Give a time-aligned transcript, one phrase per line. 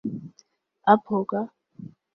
[0.87, 1.41] اب ہو گا